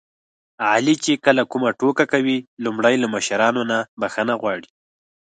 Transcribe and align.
علي 0.69 0.95
چې 1.03 1.21
کله 1.25 1.41
کومه 1.51 1.69
ټوکه 1.79 2.05
کوي 2.13 2.37
لومړی 2.63 2.95
له 2.99 3.07
مشرانو 3.15 3.61
نه 3.71 3.77
بښنه 3.99 4.33
غواړي. 4.41 4.67